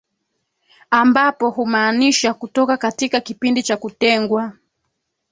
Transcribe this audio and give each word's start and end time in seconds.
ambapo 0.89 1.49
humaanisha 1.49 2.33
kutoka 2.33 2.77
katika 2.77 3.19
kipindi 3.21 3.63
cha 3.63 3.77
kutengwa 3.77 4.53